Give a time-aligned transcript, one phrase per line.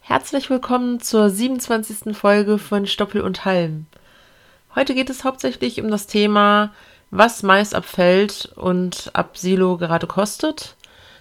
[0.00, 2.16] Herzlich willkommen zur 27.
[2.16, 3.86] Folge von Stoppel und Halm.
[4.74, 6.72] Heute geht es hauptsächlich um das Thema,
[7.10, 10.76] was Mais abfällt und ab Silo gerade kostet.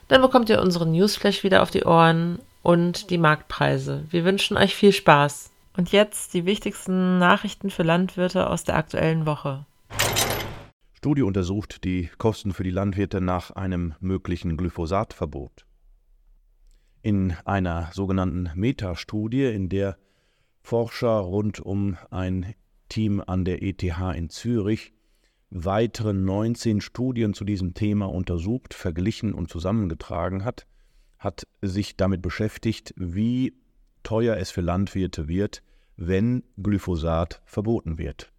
[0.08, 4.06] Dann bekommt ihr unseren Newsflash wieder auf die Ohren und die Marktpreise.
[4.10, 5.52] Wir wünschen euch viel Spaß.
[5.78, 9.66] Und jetzt die wichtigsten Nachrichten für Landwirte aus der aktuellen Woche.
[10.94, 15.66] Studie untersucht die Kosten für die Landwirte nach einem möglichen Glyphosatverbot.
[17.02, 19.98] In einer sogenannten Metastudie, in der
[20.62, 22.54] Forscher rund um ein
[22.90, 24.94] Team an der ETH in Zürich
[25.50, 30.68] weitere 19 Studien zu diesem Thema untersucht, verglichen und zusammengetragen hat,
[31.18, 33.54] hat sich damit beschäftigt, wie
[34.04, 35.64] teuer es für Landwirte wird,
[35.98, 38.32] wenn Glyphosat verboten wird.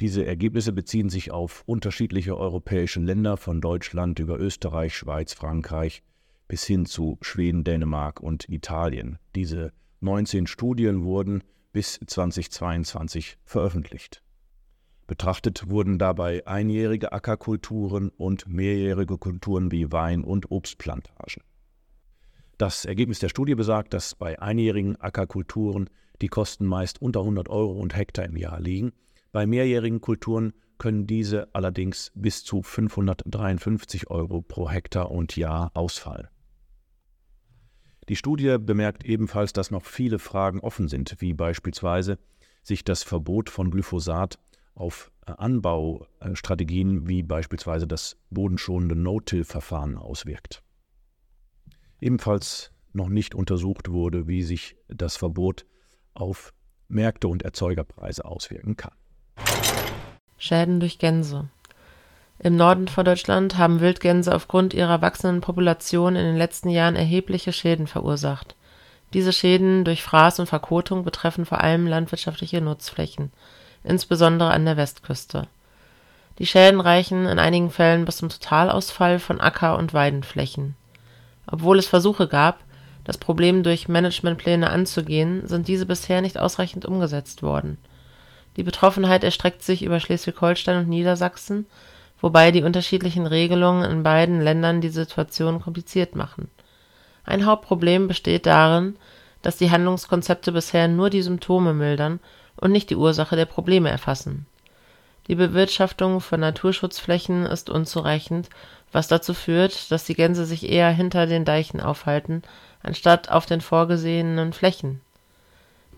[0.00, 6.02] Diese Ergebnisse beziehen sich auf unterschiedliche europäische Länder von Deutschland über Österreich, Schweiz, Frankreich
[6.48, 9.18] bis hin zu Schweden, Dänemark und Italien.
[9.34, 14.22] Diese 19 Studien wurden bis 2022 veröffentlicht.
[15.06, 21.42] Betrachtet wurden dabei einjährige Ackerkulturen und mehrjährige Kulturen wie Wein- und Obstplantagen.
[22.58, 25.90] Das Ergebnis der Studie besagt, dass bei einjährigen Ackerkulturen
[26.22, 28.92] die Kosten meist unter 100 Euro und Hektar im Jahr liegen
[29.36, 36.28] bei mehrjährigen Kulturen können diese allerdings bis zu 553 Euro pro Hektar und Jahr ausfallen.
[38.08, 42.18] Die Studie bemerkt ebenfalls, dass noch viele Fragen offen sind, wie beispielsweise
[42.62, 44.38] sich das Verbot von Glyphosat
[44.74, 50.62] auf äh, Anbaustrategien wie beispielsweise das bodenschonende No-Till-Verfahren auswirkt.
[52.00, 55.66] Ebenfalls noch nicht untersucht wurde, wie sich das Verbot
[56.14, 56.52] auf
[56.88, 58.94] Märkte und Erzeugerpreise auswirken kann.
[60.38, 61.48] Schäden durch Gänse.
[62.38, 67.52] Im Norden von Deutschland haben Wildgänse aufgrund ihrer wachsenden Population in den letzten Jahren erhebliche
[67.52, 68.54] Schäden verursacht.
[69.12, 73.32] Diese Schäden durch Fraß und Verkotung betreffen vor allem landwirtschaftliche Nutzflächen,
[73.84, 75.46] insbesondere an der Westküste.
[76.38, 80.76] Die Schäden reichen in einigen Fällen bis zum Totalausfall von Acker- und Weidenflächen.
[81.46, 82.58] Obwohl es Versuche gab,
[83.04, 87.78] das Problem durch Managementpläne anzugehen, sind diese bisher nicht ausreichend umgesetzt worden
[88.56, 91.66] die Betroffenheit erstreckt sich über Schleswig-Holstein und Niedersachsen,
[92.20, 96.50] wobei die unterschiedlichen Regelungen in beiden Ländern die Situation kompliziert machen.
[97.24, 98.96] Ein Hauptproblem besteht darin,
[99.42, 102.20] dass die Handlungskonzepte bisher nur die Symptome mildern
[102.56, 104.46] und nicht die Ursache der Probleme erfassen.
[105.28, 108.48] Die Bewirtschaftung von Naturschutzflächen ist unzureichend,
[108.92, 112.42] was dazu führt, dass die Gänse sich eher hinter den Deichen aufhalten,
[112.82, 115.00] anstatt auf den vorgesehenen Flächen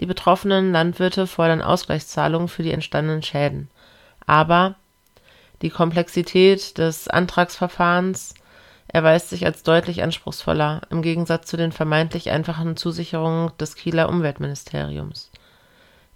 [0.00, 3.69] die betroffenen Landwirte fordern Ausgleichszahlungen für die entstandenen Schäden.
[4.27, 4.77] Aber
[5.63, 8.35] die Komplexität des Antragsverfahrens
[8.87, 15.31] erweist sich als deutlich anspruchsvoller, im Gegensatz zu den vermeintlich einfachen Zusicherungen des Kieler Umweltministeriums.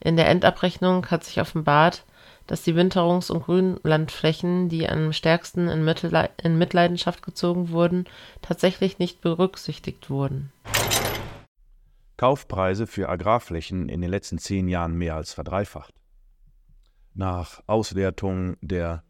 [0.00, 2.04] In der Endabrechnung hat sich offenbart,
[2.47, 8.06] dass die Winterungs- und Grünlandflächen, die am stärksten in, Mitleidenschaft gezogen wurden,
[8.41, 10.50] tatsächlich nicht berücksichtigt wurden
[12.22, 15.92] Kaufpreise für Agrarflächen in den letzten zehn Jahren mehr als verdreifacht.
[17.14, 19.02] Nach Auswertung der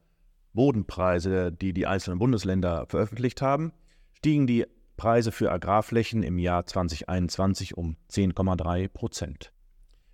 [0.52, 3.72] Bodenpreise, die die einzelnen Bundesländer veröffentlicht haben,
[4.12, 9.52] stiegen die Preise für Agrarflächen im Jahr 2021 um 10,3 Prozent.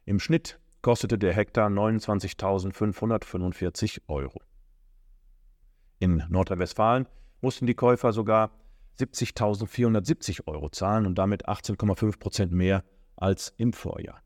[0.04, 4.40] Im Schnitt kostete der Hektar 29.545 Euro.
[5.98, 7.08] In Nordrhein-Westfalen
[7.40, 8.52] mussten die Käufer sogar
[8.98, 12.84] 70.470 Euro zahlen und damit 18,5 Prozent mehr
[13.16, 14.22] als im Vorjahr.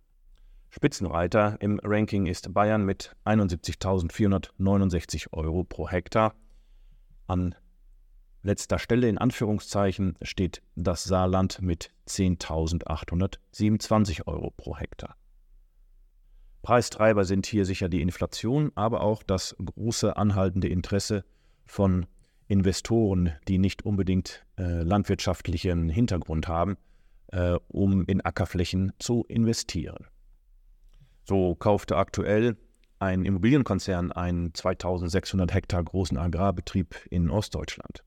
[0.75, 6.35] Spitzenreiter im Ranking ist Bayern mit 71.469 Euro pro Hektar.
[7.27, 7.55] An
[8.43, 15.15] letzter Stelle in Anführungszeichen steht das Saarland mit 10.827 Euro pro Hektar.
[16.63, 21.27] Preistreiber sind hier sicher die Inflation, aber auch das große anhaltende Interesse
[21.67, 22.07] von
[22.49, 26.79] Investoren, die nicht unbedingt äh, landwirtschaftlichen Hintergrund haben,
[27.27, 30.07] äh, um in Ackerflächen zu investieren.
[31.25, 32.57] So kaufte aktuell
[32.99, 38.05] ein Immobilienkonzern einen 2600 Hektar großen Agrarbetrieb in Ostdeutschland.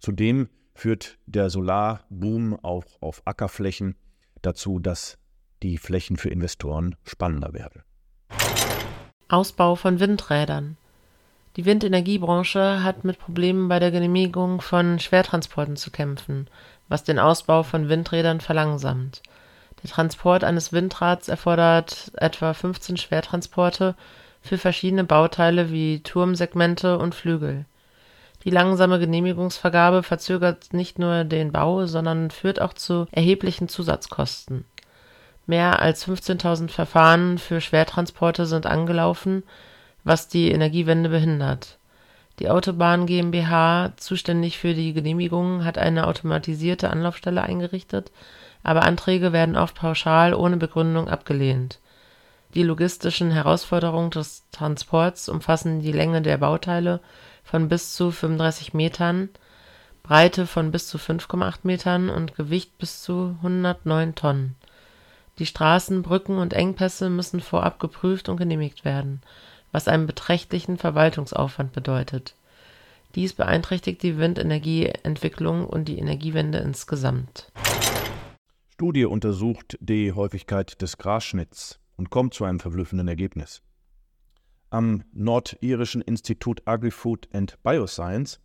[0.00, 3.96] Zudem führt der Solarboom auch auf Ackerflächen
[4.42, 5.18] dazu, dass
[5.62, 7.82] die Flächen für Investoren spannender werden.
[9.28, 10.76] Ausbau von Windrädern.
[11.56, 16.48] Die Windenergiebranche hat mit Problemen bei der Genehmigung von Schwertransporten zu kämpfen,
[16.88, 19.22] was den Ausbau von Windrädern verlangsamt.
[19.82, 23.94] Der Transport eines Windrads erfordert etwa 15 Schwertransporte
[24.40, 27.64] für verschiedene Bauteile wie Turmsegmente und Flügel.
[28.44, 34.64] Die langsame Genehmigungsvergabe verzögert nicht nur den Bau, sondern führt auch zu erheblichen Zusatzkosten.
[35.46, 39.42] Mehr als 15.000 Verfahren für Schwertransporte sind angelaufen,
[40.04, 41.78] was die Energiewende behindert.
[42.38, 48.12] Die Autobahn GmbH, zuständig für die Genehmigungen, hat eine automatisierte Anlaufstelle eingerichtet,
[48.62, 51.80] aber Anträge werden oft pauschal ohne Begründung abgelehnt.
[52.54, 57.00] Die logistischen Herausforderungen des Transports umfassen die Länge der Bauteile
[57.44, 59.28] von bis zu 35 Metern,
[60.02, 64.56] Breite von bis zu 5,8 Metern und Gewicht bis zu 109 Tonnen.
[65.38, 69.20] Die Straßen, Brücken und Engpässe müssen vorab geprüft und genehmigt werden,
[69.72, 72.34] was einen beträchtlichen Verwaltungsaufwand bedeutet.
[73.14, 77.50] Dies beeinträchtigt die Windenergieentwicklung und die Energiewende insgesamt.
[78.74, 83.62] Studie untersucht die Häufigkeit des Grasschnitts und kommt zu einem verblüffenden Ergebnis.
[84.70, 88.40] Am nordirischen Institut Agri-Food and Bioscience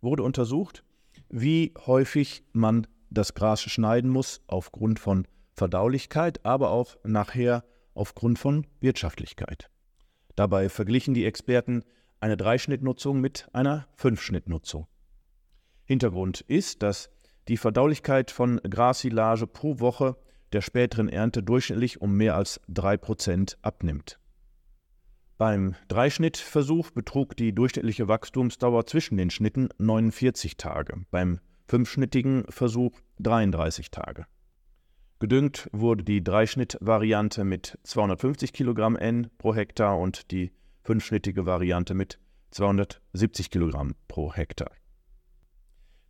[0.00, 0.82] wurde untersucht,
[1.28, 7.64] wie häufig man das Gras schneiden muss aufgrund von Verdaulichkeit, aber auch nachher
[7.94, 9.70] aufgrund von Wirtschaftlichkeit.
[10.36, 11.82] Dabei verglichen die Experten
[12.20, 14.86] eine Dreischnittnutzung mit einer Fünfschnittnutzung.
[15.84, 17.10] Hintergrund ist, dass
[17.48, 20.16] die Verdaulichkeit von Grassilage pro Woche
[20.52, 24.18] der späteren Ernte durchschnittlich um mehr als 3% abnimmt.
[25.38, 33.90] Beim Dreischnittversuch betrug die durchschnittliche Wachstumsdauer zwischen den Schnitten 49 Tage, beim fünfschnittigen Versuch 33
[33.90, 34.26] Tage.
[35.18, 40.52] Gedüngt wurde die Dreischnittvariante mit 250 Kilogramm N pro Hektar und die
[40.82, 42.18] fünfschnittige Variante mit
[42.50, 44.70] 270 Kilogramm pro Hektar.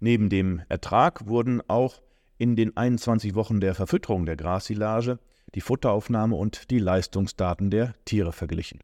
[0.01, 2.03] Neben dem Ertrag wurden auch
[2.37, 5.21] in den 21 Wochen der Verfütterung der Grassilage
[5.55, 8.81] die Futteraufnahme und die Leistungsdaten der Tiere verglichen.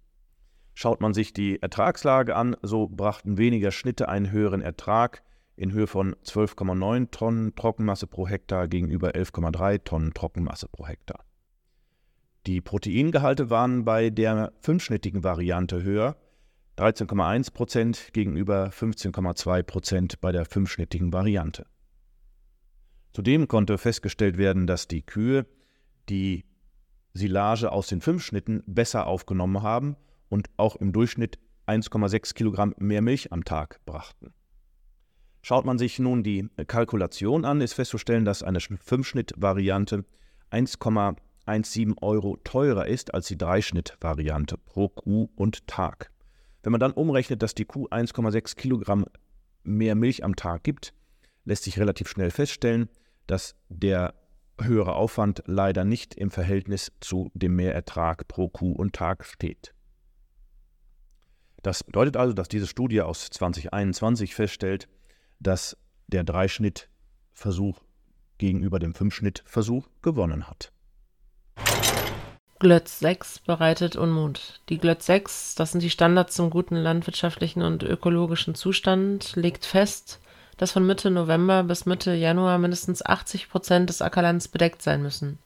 [0.74, 5.24] Schaut man sich die Ertragslage an, so brachten weniger Schnitte einen höheren Ertrag
[5.56, 11.24] in Höhe von 12,9 Tonnen Trockenmasse pro Hektar gegenüber 11,3 Tonnen Trockenmasse pro Hektar.
[12.46, 16.16] Die Proteingehalte waren bei der fünfschnittigen Variante höher,
[16.78, 21.66] 13,1 Prozent gegenüber 15,2 Prozent bei der fünfschnittigen Variante.
[23.12, 25.46] Zudem konnte festgestellt werden, dass die Kühe
[26.08, 26.44] die
[27.12, 29.96] Silage aus den fünf Schnitten besser aufgenommen haben
[30.28, 34.32] und auch im Durchschnitt 1,6 Kilogramm mehr Milch am Tag brachten.
[35.42, 40.04] Schaut man sich nun die Kalkulation an, ist festzustellen, dass eine Fünfschnitt-Variante
[40.52, 46.12] 1,17 Euro teurer ist als die Dreischnitt-Variante pro Kuh und Tag.
[46.62, 49.04] Wenn man dann umrechnet, dass die Kuh 1,6 Kilogramm
[49.64, 50.94] mehr Milch am Tag gibt,
[51.44, 52.88] lässt sich relativ schnell feststellen,
[53.26, 54.14] dass der
[54.60, 59.74] höhere Aufwand leider nicht im Verhältnis zu dem Mehrertrag pro Kuh und Tag steht.
[61.62, 64.88] Das bedeutet also, dass diese Studie aus 2021 feststellt,
[65.42, 67.80] dass der Dreischnittversuch
[68.38, 70.72] gegenüber dem Fünfschnittversuch gewonnen hat.
[72.58, 74.60] Glötz 6 bereitet Unmut.
[74.68, 80.20] Die Glötz 6, das sind die Standards zum guten landwirtschaftlichen und ökologischen Zustand, legt fest,
[80.58, 85.38] dass von Mitte November bis Mitte Januar mindestens 80 Prozent des Ackerlands bedeckt sein müssen.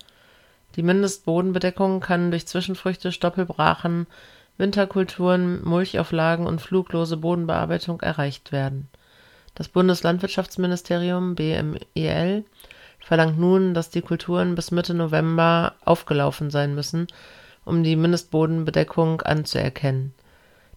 [0.75, 4.07] Die Mindestbodenbedeckung kann durch Zwischenfrüchte, Stoppelbrachen,
[4.59, 8.88] Winterkulturen, Mulchauflagen und fluglose Bodenbearbeitung erreicht werden.
[9.57, 12.45] Das Bundeslandwirtschaftsministerium BMEL
[13.01, 17.07] verlangt nun, dass die Kulturen bis Mitte November aufgelaufen sein müssen,
[17.65, 20.13] um die Mindestbodenbedeckung anzuerkennen.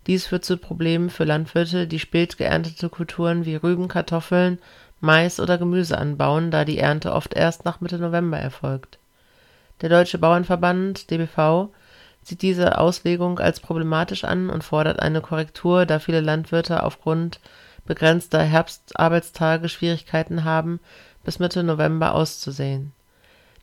[0.08, 4.60] Dies führt zu Problemen für Landwirte, die spät geerntete Kulturen wie Rüben, Kartoffeln,
[5.02, 8.98] Mais oder Gemüse anbauen, da die Ernte oft erst nach Mitte November erfolgt.
[9.82, 11.68] Der Deutsche Bauernverband (DBV)
[12.22, 17.42] sieht diese Auslegung als problematisch an und fordert eine Korrektur, da viele Landwirte aufgrund
[17.89, 20.79] begrenzter Herbstarbeitstage Schwierigkeiten haben,
[21.25, 22.93] bis Mitte November auszusehen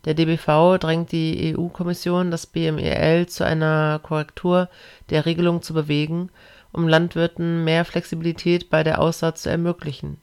[0.06, 4.68] der DBV drängt die EU-Kommission, das BMEL zu einer Korrektur
[5.10, 6.30] der Regelung zu bewegen,
[6.72, 10.18] um Landwirten mehr Flexibilität bei der Aussaat zu ermöglichen.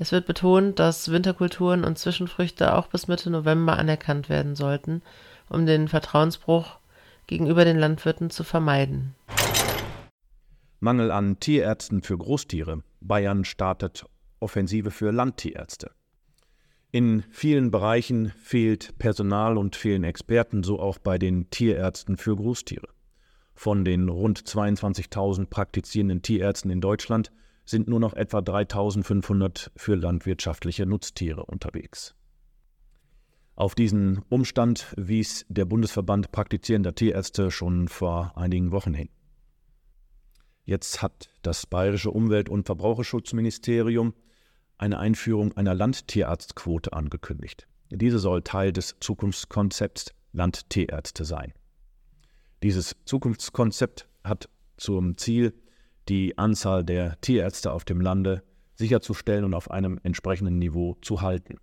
[0.00, 5.00] Es wird betont, dass Winterkulturen und Zwischenfrüchte auch bis Mitte November anerkannt werden sollten,
[5.48, 6.78] um den Vertrauensbruch
[7.28, 9.14] gegenüber den Landwirten zu vermeiden.
[10.80, 12.82] Mangel an Tierärzten für Großtiere.
[13.06, 14.06] Bayern startet
[14.40, 15.90] Offensive für Landtierärzte.
[16.90, 22.88] In vielen Bereichen fehlt Personal und fehlen Experten, so auch bei den Tierärzten für Großtiere.
[23.54, 27.30] Von den rund 22.000 praktizierenden Tierärzten in Deutschland
[27.64, 32.14] sind nur noch etwa 3.500 für landwirtschaftliche Nutztiere unterwegs.
[33.56, 39.08] Auf diesen Umstand wies der Bundesverband praktizierender Tierärzte schon vor einigen Wochen hin.
[40.64, 44.14] Jetzt hat das bayerische Umwelt- und Verbraucherschutzministerium
[44.78, 47.66] eine Einführung einer Landtierarztquote angekündigt.
[47.90, 51.52] Diese soll Teil des Zukunftskonzepts Landtierärzte sein.
[52.62, 55.54] Dieses Zukunftskonzept hat zum Ziel,
[56.08, 58.42] die Anzahl der Tierärzte auf dem Lande
[58.74, 61.58] sicherzustellen und auf einem entsprechenden Niveau zu halten.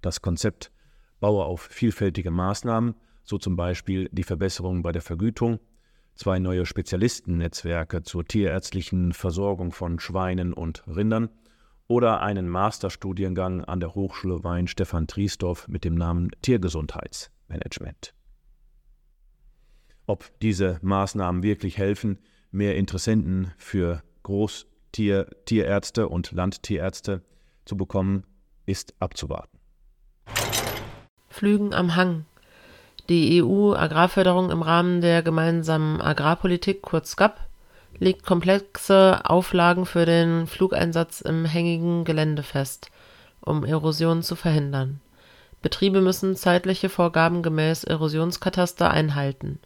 [0.00, 0.72] Das Konzept
[1.20, 2.94] baue auf vielfältige Maßnahmen,
[3.24, 5.60] so zum Beispiel die Verbesserung bei der Vergütung,
[6.16, 11.28] zwei neue Spezialistennetzwerke zur tierärztlichen Versorgung von Schweinen und Rindern
[11.88, 18.12] oder einen Masterstudiengang an der Hochschule Wein Stefan Triesdorf mit dem Namen Tiergesundheitsmanagement.
[20.06, 22.18] Ob diese Maßnahmen wirklich helfen,
[22.50, 27.22] mehr Interessenten für Großtierärzte und Landtierärzte
[27.64, 28.24] zu bekommen,
[28.66, 29.58] ist abzuwarten.
[31.28, 32.24] Flügen am Hang.
[33.08, 37.38] Die EU-Agrarförderung im Rahmen der gemeinsamen Agrarpolitik, kurz GAP,
[37.98, 42.90] legt komplexe Auflagen für den Flugeinsatz im hängigen Gelände fest,
[43.40, 45.00] um Erosion zu verhindern.
[45.62, 49.60] Betriebe müssen zeitliche Vorgaben gemäß Erosionskataster einhalten.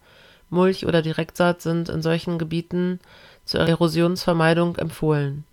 [0.50, 3.00] Mulch oder Direktsaat sind in solchen Gebieten
[3.46, 5.44] zur Erosionsvermeidung empfohlen.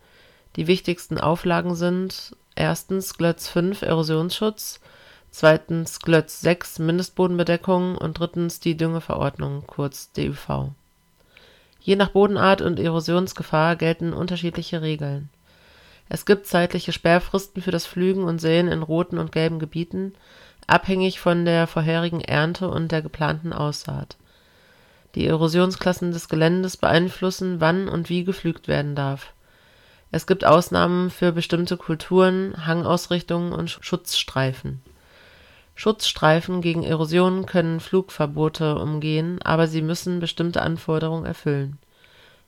[0.57, 4.81] Die wichtigsten Auflagen sind erstens Glötz 5 Erosionsschutz
[5.37, 10.71] zweitens Glötz 6 Mindestbodenbedeckung und drittens die Düngeverordnung kurz DÜV.
[11.79, 15.29] Je nach Bodenart und Erosionsgefahr gelten unterschiedliche Regeln.
[16.09, 20.13] Es gibt zeitliche Sperrfristen für das Pflügen und Säen in roten und gelben Gebieten,
[20.65, 24.17] abhängig von der vorherigen Ernte und der geplanten Aussaat.
[25.13, 29.33] Die Erosionsklassen des Geländes beeinflussen, wann und wie gepflügt werden darf.
[30.09, 34.81] Es gibt Ausnahmen für bestimmte Kulturen, Hangausrichtungen und Schutzstreifen
[35.77, 41.77] Schutzstreifen gegen Erosion können Flugverbote umgehen, aber sie müssen bestimmte Anforderungen erfüllen.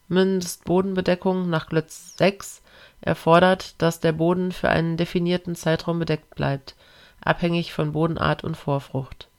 [0.07, 2.63] Mindestbodenbedeckung nach Glötz 6
[3.01, 6.75] erfordert, dass der Boden für einen definierten Zeitraum bedeckt bleibt,
[7.21, 9.29] abhängig von Bodenart und Vorfrucht.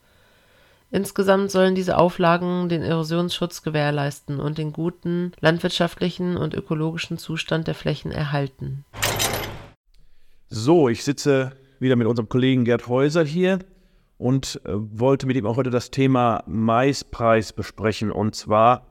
[0.93, 7.75] Insgesamt sollen diese Auflagen den Erosionsschutz gewährleisten und den guten landwirtschaftlichen und ökologischen Zustand der
[7.75, 8.85] Flächen erhalten.
[10.49, 13.59] So, ich sitze wieder mit unserem Kollegen Gerd Häuser hier
[14.21, 18.13] und äh, wollte mit ihm auch heute das Thema Maispreis besprechen.
[18.13, 18.87] Und zwar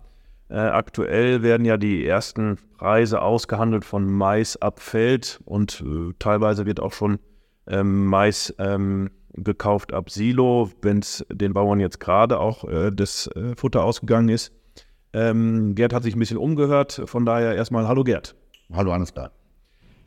[0.49, 6.65] äh, aktuell werden ja die ersten Preise ausgehandelt von Mais ab Feld und äh, teilweise
[6.65, 7.19] wird auch schon
[7.67, 13.27] ähm, Mais ähm, gekauft ab Silo, wenn es den Bauern jetzt gerade auch äh, das
[13.35, 14.51] äh, Futter ausgegangen ist.
[15.13, 18.35] Ähm, Gerd hat sich ein bisschen umgehört, von daher erstmal Hallo Gerd.
[18.73, 19.31] Hallo alles klar.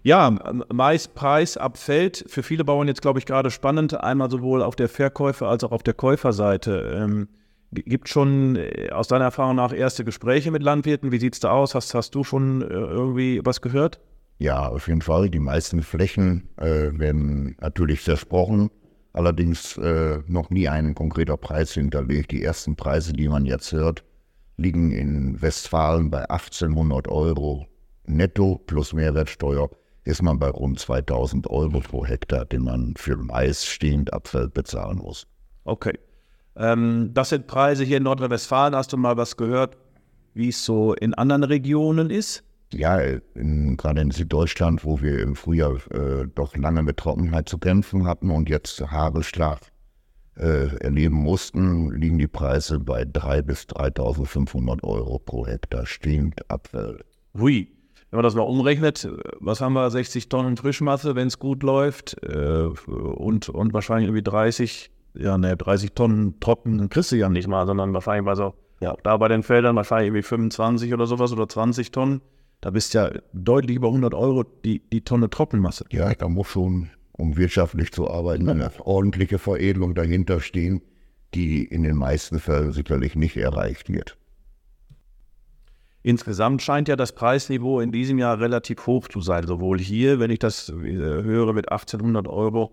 [0.02, 0.30] Ja,
[0.73, 2.25] Maispreis abfällt.
[2.26, 3.94] Für viele Bauern jetzt, glaube ich, gerade spannend.
[3.94, 6.92] Einmal sowohl auf der Verkäufer- als auch auf der Käuferseite.
[6.97, 7.28] Ähm,
[7.71, 11.12] gibt schon äh, aus deiner Erfahrung nach erste Gespräche mit Landwirten?
[11.12, 11.75] Wie sieht es da aus?
[11.75, 14.00] Hast, hast du schon äh, irgendwie was gehört?
[14.38, 15.30] Ja, auf jeden Fall.
[15.30, 18.71] Die meisten Flächen äh, werden natürlich versprochen.
[19.12, 22.32] Allerdings äh, noch nie ein konkreter Preis hinterlegt.
[22.32, 24.02] Die ersten Preise, die man jetzt hört,
[24.56, 27.66] liegen in Westfalen bei 1800 Euro
[28.04, 29.71] netto plus Mehrwertsteuer
[30.04, 34.99] ist man bei rund 2000 Euro pro Hektar, den man für Mais stehend Abfeld bezahlen
[34.99, 35.26] muss.
[35.64, 35.99] Okay.
[36.56, 38.75] Ähm, das sind Preise hier in Nordrhein-Westfalen.
[38.75, 39.76] Hast du mal was gehört,
[40.35, 42.42] wie es so in anderen Regionen ist?
[42.73, 47.59] Ja, in, gerade in Süddeutschland, wo wir im Frühjahr äh, doch lange mit Trockenheit zu
[47.59, 49.61] kämpfen hatten und jetzt Hagelschlag
[50.37, 57.04] äh, erleben mussten, liegen die Preise bei 3.000 bis 3.500 Euro pro Hektar stehend Abfeld.
[57.38, 57.68] Hui.
[58.12, 59.09] Wenn man das mal umrechnet,
[59.40, 64.23] was haben wir, 60 Tonnen Frischmasse, wenn es gut läuft, äh, und, und wahrscheinlich irgendwie
[64.23, 68.35] 30, ja, ne, 30 Tonnen trocken, dann kriegst du ja nicht mal, sondern wahrscheinlich bei
[68.35, 72.21] so, ja, da bei den Feldern wahrscheinlich irgendwie 25 oder sowas oder 20 Tonnen.
[72.61, 75.87] Da bist ja deutlich über 100 Euro die, die Tonne Trockenmasse.
[75.90, 80.83] Ja, da muss schon, um wirtschaftlich zu arbeiten, eine ordentliche Veredelung dahinter stehen,
[81.33, 84.19] die in den meisten Fällen sicherlich nicht erreicht wird.
[86.02, 89.47] Insgesamt scheint ja das Preisniveau in diesem Jahr relativ hoch zu sein.
[89.47, 92.73] Sowohl hier, wenn ich das äh, höre, mit 1800 Euro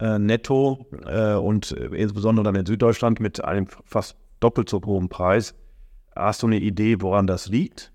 [0.00, 5.08] äh, netto äh, und äh, insbesondere dann in Süddeutschland mit einem fast doppelt so hohen
[5.08, 5.54] Preis.
[6.14, 7.92] Hast du eine Idee, woran das liegt?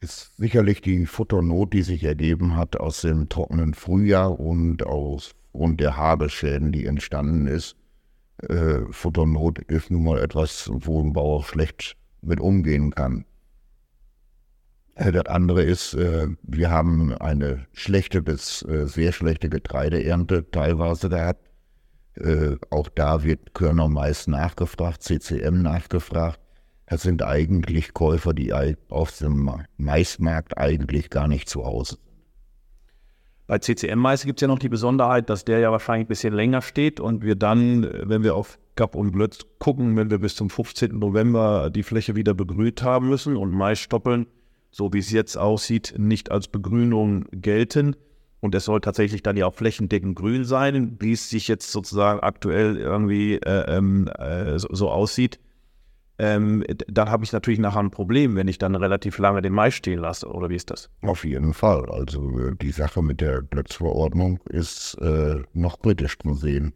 [0.00, 5.80] Ist sicherlich die Futternot, die sich ergeben hat aus dem trockenen Frühjahr und aus Grund
[5.80, 7.74] der Hagelschäden, die entstanden ist.
[8.48, 13.24] Äh, Futternot ist nun mal etwas, wo ein Bauer schlecht mit umgehen kann.
[14.98, 21.08] Äh, das andere ist, äh, wir haben eine schlechte bis äh, sehr schlechte Getreideernte teilweise
[21.08, 21.44] gehabt.
[22.70, 26.40] Auch da wird Körner meist nachgefragt, CCM nachgefragt.
[26.86, 28.52] Das sind eigentlich Käufer, die
[28.88, 32.00] auf dem Maismarkt eigentlich gar nicht zu Hause sind.
[33.46, 36.60] Bei CCM-Mais gibt es ja noch die Besonderheit, dass der ja wahrscheinlich ein bisschen länger
[36.60, 40.50] steht und wir dann, wenn wir auf Gap und Blöd gucken, wenn wir bis zum
[40.50, 40.98] 15.
[40.98, 44.26] November die Fläche wieder begrünt haben müssen und Maisstoppeln
[44.70, 47.96] so wie es jetzt aussieht, nicht als Begrünung gelten.
[48.40, 52.20] Und es soll tatsächlich dann ja auch flächendeckend grün sein, wie es sich jetzt sozusagen
[52.20, 55.40] aktuell irgendwie äh, ähm, äh, so, so, aussieht.
[56.20, 59.74] Ähm, dann habe ich natürlich nachher ein Problem, wenn ich dann relativ lange den Mais
[59.74, 60.88] stehen lasse, oder wie ist das?
[61.02, 61.90] Auf jeden Fall.
[61.90, 66.72] Also äh, die Sache mit der Platzverordnung ist äh, noch kritisch zu sehen.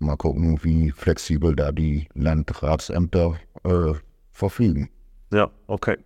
[0.00, 3.94] Mal gucken, wie flexibel da die Landratsämter äh,
[4.32, 4.90] verfügen.
[5.32, 5.96] Ja, okay.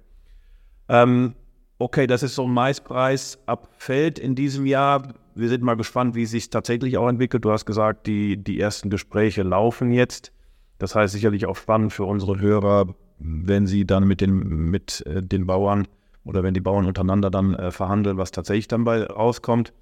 [0.88, 1.35] Ähm,
[1.78, 5.14] okay, das ist so ein Maispreis ab Feld in diesem Jahr.
[5.35, 7.45] Wir sind mal gespannt, wie es sich tatsächlich auch entwickelt.
[7.45, 10.33] Du hast gesagt, die, die ersten Gespräche laufen jetzt.
[10.78, 15.23] Das heißt sicherlich auch spannend für unsere Hörer, wenn sie dann mit den, mit äh,
[15.23, 15.87] den Bauern
[16.25, 19.73] oder wenn die Bauern untereinander dann äh, verhandeln, was tatsächlich dann bei rauskommt.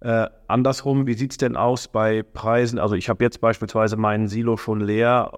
[0.00, 2.78] Äh, andersrum, wie sieht es denn aus bei Preisen?
[2.78, 5.32] Also ich habe jetzt beispielsweise meinen Silo schon leer,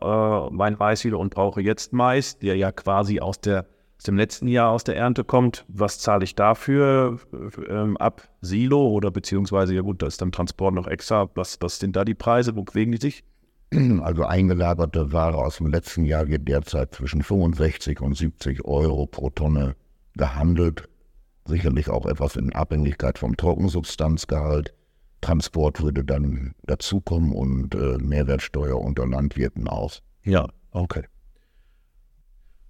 [0.51, 3.67] äh, mein Mais-Silo und brauche jetzt Mais, der ja quasi aus der
[3.99, 7.19] aus dem letzten Jahr aus der Ernte kommt, was zahle ich dafür
[7.69, 11.29] ähm, ab Silo oder beziehungsweise, ja gut, da ist dann Transport noch extra.
[11.35, 12.55] Was, was sind da die Preise?
[12.55, 13.25] Wo bewegen die sich?
[14.01, 19.29] Also eingelagerte Ware aus dem letzten Jahr wird derzeit zwischen 65 und 70 Euro pro
[19.29, 19.75] Tonne
[20.15, 20.89] gehandelt.
[21.45, 24.73] Sicherlich auch etwas in Abhängigkeit vom Trockensubstanzgehalt.
[25.21, 30.03] Transport würde dann dazukommen und äh, Mehrwertsteuer unter Landwirten aus.
[30.23, 31.03] Ja, okay.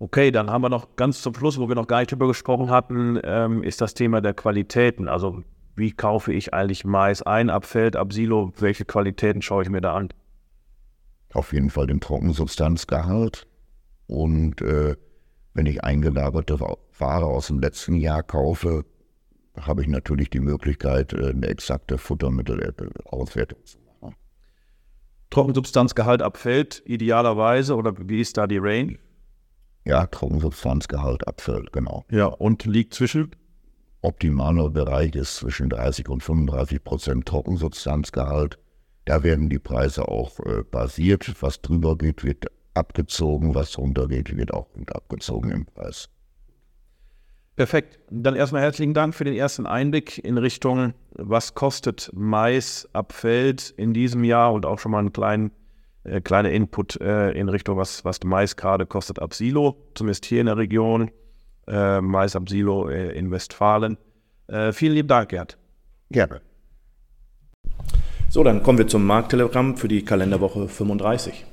[0.00, 2.70] Okay, dann haben wir noch ganz zum Schluss, wo wir noch gar nicht drüber gesprochen
[2.70, 5.08] hatten, ähm, ist das Thema der Qualitäten.
[5.08, 5.42] Also
[5.74, 8.52] wie kaufe ich eigentlich Mais ein, ab Feld, ab Silo?
[8.58, 10.08] Welche Qualitäten schaue ich mir da an?
[11.32, 13.46] Auf jeden Fall den Trockensubstanzgehalt.
[14.06, 14.96] Und äh,
[15.54, 18.84] wenn ich eingelagerte Ware aus dem letzten Jahr kaufe,
[19.56, 24.14] habe ich natürlich die Möglichkeit, äh, eine exakte Futtermittelauswertung zu machen.
[25.30, 28.98] Trockensubstanzgehalt ab Feld idealerweise oder wie ist da die Range?
[29.88, 32.04] Ja, Trockensubstanzgehalt abfällt, genau.
[32.10, 33.30] Ja, und liegt zwischen?
[34.02, 38.58] Optimaler Bereich ist zwischen 30 und 35 Prozent Trockensubstanzgehalt.
[39.06, 41.34] Da werden die Preise auch äh, basiert.
[41.40, 43.54] Was drüber geht, wird abgezogen.
[43.54, 46.10] Was drunter geht, wird auch abgezogen im Preis.
[47.56, 47.98] Perfekt.
[48.10, 53.72] Dann erstmal herzlichen Dank für den ersten Einblick in Richtung, was kostet Mais ab Feld
[53.78, 55.50] in diesem Jahr und auch schon mal einen kleinen
[56.08, 60.40] äh, kleiner Input äh, in Richtung, was, was Mais gerade kostet ab Silo, zumindest hier
[60.40, 61.10] in der Region,
[61.66, 63.98] äh, Mais ab Silo äh, in Westfalen.
[64.48, 65.58] Äh, vielen lieben Dank, Gerd.
[66.10, 66.40] Gerne.
[68.30, 71.46] So, dann kommen wir zum Markttelegramm für die Kalenderwoche 35.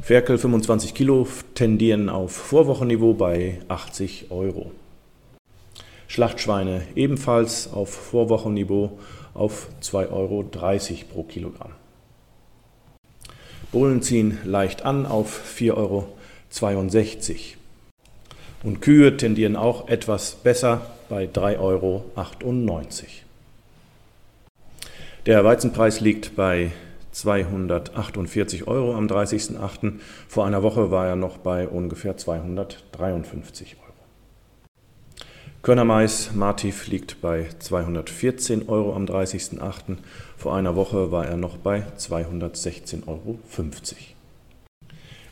[0.00, 4.70] Ferkel 25 Kilo tendieren auf Vorwochenniveau bei 80 Euro.
[6.06, 8.98] Schlachtschweine ebenfalls auf Vorwochenniveau
[9.34, 10.44] auf 2,30 Euro
[11.12, 11.72] pro Kilogramm.
[13.72, 16.08] Bullen ziehen leicht an auf 4,62 Euro.
[18.62, 22.04] Und Kühe tendieren auch etwas besser bei 3,98 Euro.
[25.26, 26.70] Der Weizenpreis liegt bei
[27.12, 29.94] 248 Euro am 30.08.
[30.28, 33.85] Vor einer Woche war er noch bei ungefähr 253 Euro.
[35.66, 39.96] Körnermais Martiv liegt bei 214 Euro am 30.08.
[40.36, 43.40] Vor einer Woche war er noch bei 216,50 Euro.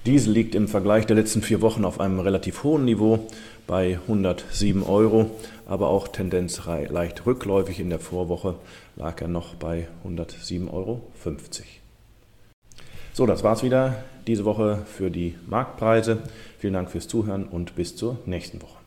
[0.04, 3.28] Diesel liegt im Vergleich der letzten vier Wochen auf einem relativ hohen Niveau
[3.68, 5.30] bei 107 Euro,
[5.66, 7.78] aber auch Tendenz leicht rückläufig.
[7.78, 8.56] In der Vorwoche
[8.96, 11.02] lag er noch bei 107,50 Euro.
[13.12, 16.24] So, das war's wieder diese Woche für die Marktpreise.
[16.58, 18.83] Vielen Dank fürs Zuhören und bis zur nächsten Woche.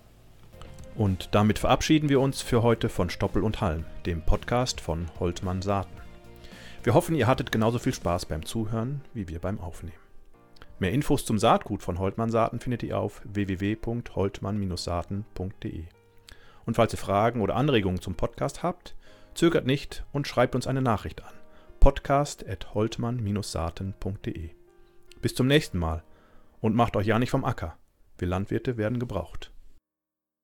[0.98, 5.62] Und damit verabschieden wir uns für heute von Stoppel und Halm, dem Podcast von Holtmann
[5.62, 5.96] Saaten.
[6.84, 10.00] Wir hoffen, ihr hattet genauso viel Spaß beim Zuhören wie wir beim Aufnehmen.
[10.80, 15.84] Mehr Infos zum Saatgut von Holtmann Saaten findet ihr auf www.holtmann-saaten.de.
[16.66, 18.96] Und falls ihr Fragen oder Anregungen zum Podcast habt,
[19.36, 21.34] zögert nicht und schreibt uns eine Nachricht an.
[21.80, 24.50] podcast.holtmann-saaten.de.
[25.22, 26.02] Bis zum nächsten Mal
[26.60, 27.78] und macht euch ja nicht vom Acker.
[28.18, 29.52] Wir Landwirte werden gebraucht.